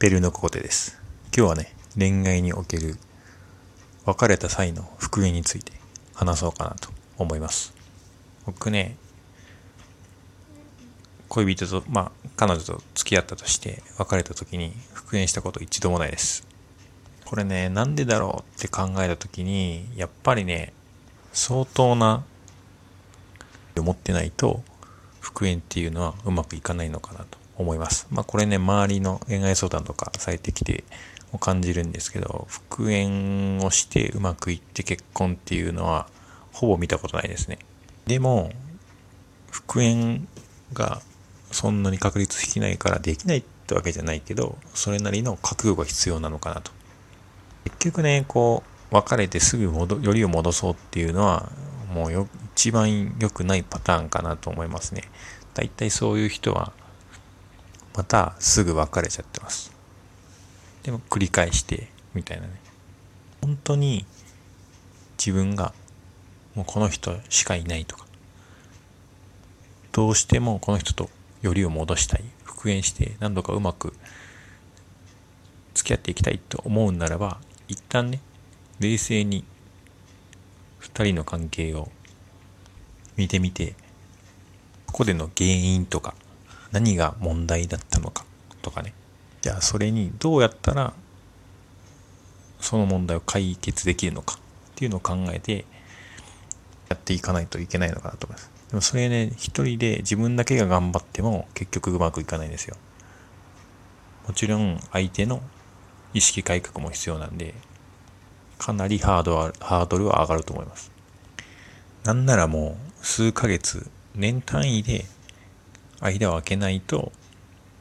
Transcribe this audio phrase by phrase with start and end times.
[0.00, 0.98] ベルのコテです。
[1.36, 2.96] 今日はね、恋愛における
[4.06, 5.74] 別れた際の復縁について
[6.14, 6.88] 話そうかなと
[7.18, 7.74] 思います。
[8.46, 8.96] 僕ね、
[11.28, 16.46] 恋人と、まあ、彼女と付き合ったとして別れた時に復縁したこと一度もないです。
[17.26, 20.72] これね、なんでだろうって考えた時に、やっぱりね、
[21.34, 22.24] 相当な
[23.76, 24.62] 思ってないと
[25.20, 28.06] 復縁っていうのはうまくいかないのかなと思います。
[28.10, 30.84] まあこれね、周りの恋愛相談とかされてきて
[31.38, 36.08] 感じるんですけど、復縁をしてうまくいって結婚っていうのは
[36.52, 37.58] ほぼ見たことないですね。
[38.06, 38.50] でも、
[39.50, 40.26] 復縁
[40.72, 41.02] が
[41.50, 46.72] そんなに確率引きないからできないってわけじゃないけど、それなりの覚悟が必要なのかなと。
[47.64, 51.50] 結局ね、こう、別れてすぐ戻、よりを戻そうっていうのは、
[51.92, 55.02] もうよ、一番良くないパターンかなと思いますね。
[55.54, 56.72] 大体そういう人は、
[58.00, 59.70] またすぐ別れちゃってます。
[60.84, 62.54] でも繰り返して、みたいなね。
[63.42, 64.06] 本当に
[65.18, 65.74] 自分が
[66.54, 68.06] もうこの人しかいないとか、
[69.92, 71.10] どうしてもこの人と
[71.42, 73.92] よりを戻したい、復縁して何度かうまく
[75.74, 78.22] 付き合っていきたいと思うならば、一旦ね、
[78.78, 79.44] 冷静に
[80.78, 81.90] 二人の関係を
[83.18, 83.74] 見てみて、
[84.86, 86.14] ここでの原因とか、
[86.72, 88.24] 何が問題だったのか
[88.62, 88.94] とかね。
[89.40, 90.92] じゃあそれにどうやったら
[92.60, 94.38] その問題を解決できるのかっ
[94.74, 95.64] ていうのを考えて
[96.88, 98.50] やっていかないといけないのかなと思います。
[98.68, 102.76] でもそれね、一人で自分だけが頑張っても結局うまくいかないんですよ。
[104.28, 105.42] もちろん相手の
[106.14, 107.54] 意識改革も必要なんで、
[108.58, 110.92] かなりハードはハードルは上がると思います。
[112.04, 115.04] なんならもう数ヶ月、年単位で
[116.00, 117.12] 間を空けないと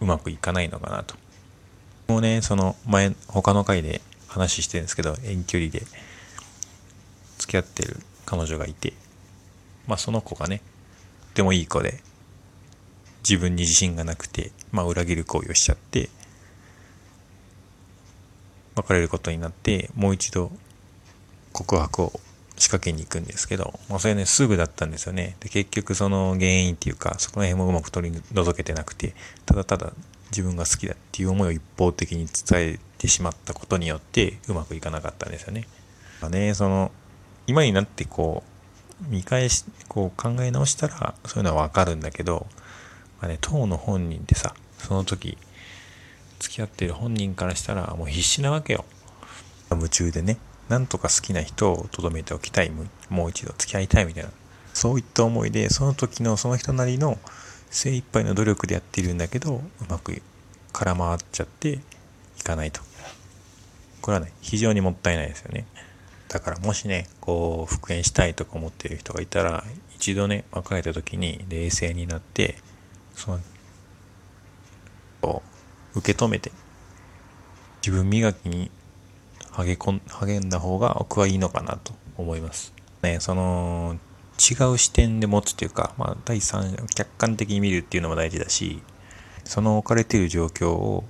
[0.00, 1.14] うまくいかないのかなと。
[2.08, 5.82] もうね、その前、他の回で話してるんですけど、遠距離で
[7.38, 8.92] 付き合ってる彼女がいて、
[9.86, 10.60] まあその子がね、
[11.30, 12.00] とてもいい子で、
[13.28, 16.08] 自分に自信がなくて、まあ裏切る行為をしちゃって、
[18.74, 20.50] 別れることになって、もう一度
[21.52, 22.20] 告白を
[22.60, 25.34] 仕掛けに行くんですけど、まあ、それね、すぐだったんですよね。
[25.40, 29.14] で、結局その原因っていうか、そこら辺もうまく取り除けてなくて、
[29.46, 29.92] ただただ
[30.30, 35.66] 自分が好きだっていう思いを一方的に伝えてしまったことによって、うまくいかなかったんですよね。
[36.20, 36.92] まあね、その、
[37.46, 38.42] 今になってこ
[39.02, 42.46] う、見返し、こう考え直したら、そういうのはわかるんだけど、
[43.22, 45.38] まあね、当の本人ってさ、その時、
[46.40, 48.84] 付き合ってる本人からしたらもう必死なわけよ。
[49.70, 50.36] 夢中でね、
[50.70, 52.70] なんとか好きな人を留めておきたい、
[53.10, 54.30] もう一度付き合いたいみたいな。
[54.72, 57.18] そういった思いで、その時のその人なりの
[57.70, 60.22] 精一杯の努力でやっているんだけど、うまく
[60.72, 61.80] 空回っちゃって
[62.38, 62.80] いかないと。
[64.00, 65.66] これはね、非常にもったいないですよね。
[66.28, 69.64] だからもしね、こう、復縁したいとか思ってる人がいたら、
[69.96, 72.56] 一度ね、別れた時に冷静になって、
[73.16, 73.40] その、
[75.20, 75.42] こ
[75.96, 76.52] う、受け止めて、
[77.82, 78.70] 自分磨きに
[79.64, 82.72] 励こん励んだ方が僕はいいのかなと思います。
[83.02, 83.98] ね、その、
[84.38, 88.82] 違う視点で持つというか、まあ、第三者、客観的に見るっていうのも大事だし、
[89.44, 91.04] その置かれている状況を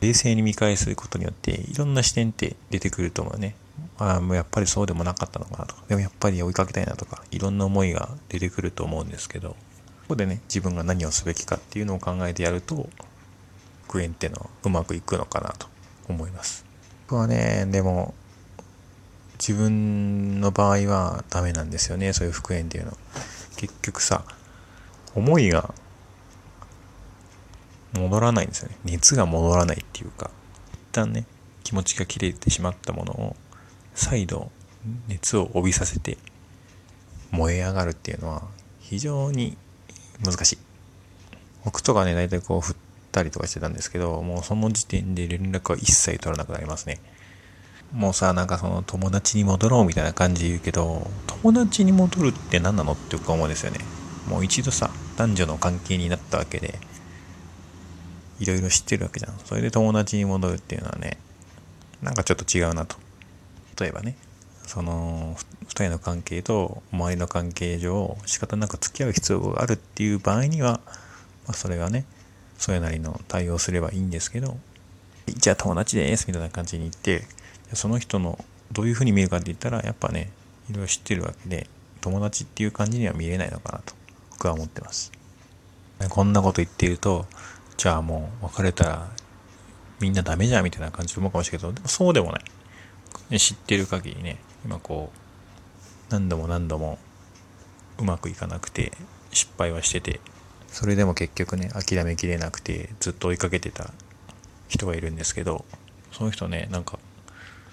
[0.00, 3.54] 冷静に見返すことによって、いろんな視点って出てくると思うね。
[3.98, 9.56] あ、もうやっぱりそうでもなかったのかなとか、でもやっぱり追いかけたいなとか、いろんな思いが出てくると思うんですけど、こ
[10.08, 12.90] こでね、自分が何をすべきかっていうのを考えてやると、
[13.84, 15.68] 復縁っていうのはうまくいくのかなと
[16.08, 16.71] 思います。
[17.06, 18.14] 僕はね、でも、
[19.38, 22.96] 自分の場合はダメなんですよね、そういう復縁っていうの。
[23.56, 24.24] 結局さ、
[25.14, 25.74] 思いが
[27.92, 28.76] 戻らないんですよね。
[28.84, 30.30] 熱が戻らないっていうか、
[30.72, 31.26] 一旦ね、
[31.62, 33.36] 気持ちが切れてしまったものを、
[33.94, 34.50] 再度
[35.08, 36.16] 熱を帯びさせて
[37.30, 38.42] 燃え上がるっていうのは
[38.80, 39.56] 非常に
[40.24, 40.58] 難しい。
[41.64, 42.76] 僕とかね、大体こう振っ
[43.12, 46.98] たりとかしてたんですけど、もうその時点で連絡は一切取らなくなりますね。
[47.92, 53.80] もうさ、なんかその友達に戻ろうみたいな感じで言うけど、友達に戻るって何なのっていうか思うんですよね。
[54.28, 56.78] もう一度さ、男女の関係になったわけで、
[58.40, 59.38] いろいろ知ってるわけじゃん。
[59.44, 61.18] それで友達に戻るっていうのはね、
[62.02, 62.96] なんかちょっと違うなと。
[63.78, 64.16] 例えばね、
[64.66, 65.36] その、
[65.68, 70.80] 二人の関係と周りの関係上、仕方なく付き合う必要があるっていう場合には、
[71.46, 72.06] まあ、それがね、
[72.62, 74.56] それなりの対応すればいいんですけど、
[75.26, 77.26] じゃあ友達ですみたいな感じに言って、
[77.74, 78.38] その人の
[78.70, 80.30] どういうふうに見えるかって言ったら、やっぱね、
[80.70, 81.66] いろいろ知ってるわけで、
[82.00, 83.94] 友達っていう感じには見えないのかなと、
[84.30, 85.10] 僕は思ってます。
[86.08, 87.26] こんなこと言っていると、
[87.76, 89.08] じゃあもう別れたら
[89.98, 92.38] みんなダメじゃんみたいな感じで思うかもしれないけど、でもそうでもな
[93.30, 93.40] い。
[93.40, 97.00] 知ってる限りね、今こう、何度も何度も
[97.98, 98.92] うまくいかなくて
[99.32, 100.20] 失敗はしてて、
[100.72, 103.92] それでも結局ね、諦めきれなくてずっと追いかけてた
[104.68, 105.66] 人がいるんですけど、
[106.10, 106.98] その人ね、なんか、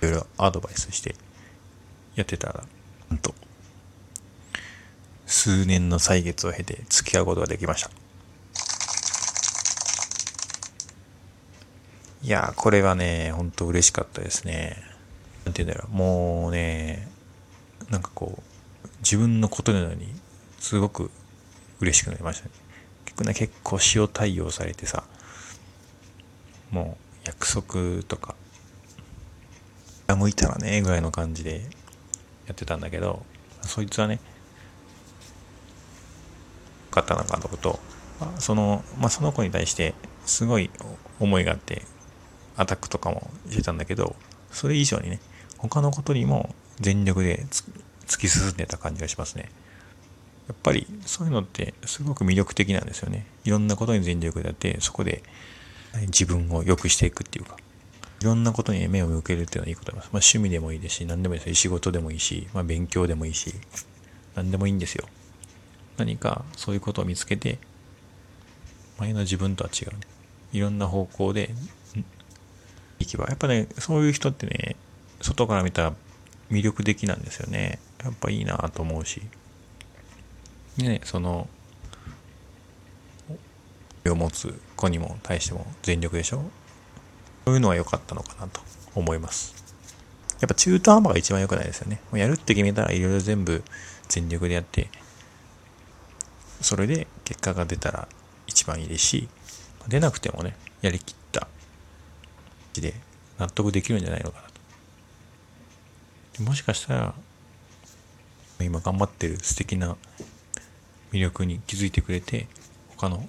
[0.00, 1.14] いろいろアドバイスして
[2.14, 2.64] やってたら、
[3.10, 3.34] なんと、
[5.26, 7.90] 数年の歳月を経て付き合うことができました。
[12.22, 14.82] いやこれはね、ほんと嬉しかったですね。
[15.44, 17.08] なんて言うんだろう、もうね、
[17.90, 20.08] なんかこう、自分のことなのに、
[20.58, 21.10] すごく
[21.80, 22.65] 嬉しくなりましたね。
[23.16, 25.04] 結構ね、結構塩対応されてさ、
[26.70, 28.34] もう約束とか、
[30.08, 31.62] 向いたらね、ぐらいの感じで
[32.46, 33.24] やってたんだけど、
[33.62, 34.20] そいつはね、
[36.90, 37.78] かったな監督と、
[38.38, 39.94] その、まあ、その子に対して
[40.26, 40.70] すごい
[41.18, 41.82] 思いがあって、
[42.56, 44.14] アタックとかもしてたんだけど、
[44.52, 45.20] それ以上にね、
[45.56, 47.46] 他のことにも全力で
[48.06, 49.50] 突き進んでた感じがしますね。
[50.48, 53.26] やっぱりそういうのってすごく魅力的なんですよね。
[53.44, 55.22] いろんなことに全力でやって、そこで
[56.02, 57.56] 自分を良くしていくっていうか、
[58.20, 60.36] いろんなことに目を向けるっていうのはいいことだと思います。
[60.36, 63.54] まあ、趣味でもいいですし、何でもいいですし、仕事でもいいし、まあ、勉強でもいいし、
[64.34, 65.06] 何でもいいんですよ。
[65.96, 67.58] 何かそういうことを見つけて、
[68.98, 69.96] 前の自分とは違うね。
[70.52, 71.50] いろんな方向で
[72.98, 74.76] 行けば、やっぱね、そういう人ってね、
[75.20, 75.92] 外から見たら
[76.50, 77.78] 魅力的なんですよね。
[78.02, 79.22] やっぱいいなと思うし。
[80.78, 81.48] ね、その、
[84.08, 86.44] を持つ子にも対しても全力でしょ？
[87.44, 88.60] そういうのは良かったのかなと
[88.94, 89.54] 思います。
[90.40, 92.00] やっぱ中途半端が一番良くないですよね。
[92.12, 93.64] もうやるって決めたらいろいろ全部
[94.08, 94.90] 全力でやって、
[96.60, 98.06] それで結果が出たら
[98.46, 99.28] 一番いいですし、
[99.88, 101.48] 出なくてもね、やりきった
[102.74, 102.94] で
[103.38, 104.48] 納得できるんじゃないのかな
[106.36, 106.42] と。
[106.44, 107.14] もしかしたら、
[108.60, 109.96] 今頑張ってる素敵な
[111.12, 112.46] 魅力に気づいてくれて、
[112.96, 113.28] 他の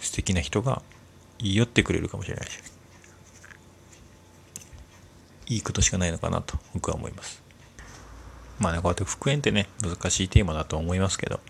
[0.00, 0.82] 素敵な人が
[1.38, 2.58] 言い寄ってくれるかもしれないし、
[5.46, 7.42] いいことしかないのかなと僕は思います。
[8.58, 11.40] まあね、こうやって復縁ってね、難しいテーマだと思いますけど、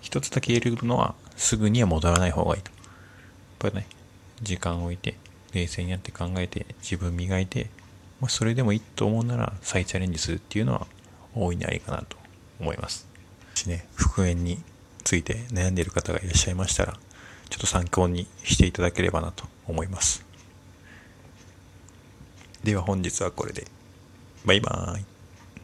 [0.00, 2.70] 一つだけ言えるのは、すぐには戻らない方がいいと。
[2.70, 2.80] やっ
[3.58, 3.86] ぱりね、
[4.42, 5.16] 時間を置いて、
[5.52, 7.68] 冷静にやって考えて、自分磨いて、
[8.20, 10.86] もしそれでもいいと思うなら再チャレンジするっていうのは
[11.34, 12.19] 大いにありかなと
[12.60, 13.06] 思います。
[13.50, 14.62] もしね、復縁に
[15.04, 16.92] ついて悩んでいる方がいらっしゃいましたら、
[17.48, 20.24] ちょっと参考にしていただければなと思います。
[22.62, 23.66] では本日はこれで。
[24.44, 25.19] バイバーイ。